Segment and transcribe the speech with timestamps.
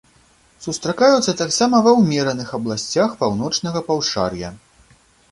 [0.65, 4.49] Сустракаюцца таксама ва ўмераных абласцях паўночнага паўшар'я.